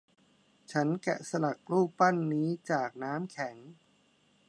[0.71, 3.55] ฉันแกะสลักรูปปั้นนี้จากน้ำแข็ง